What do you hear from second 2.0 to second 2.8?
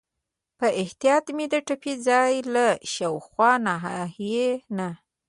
ځای له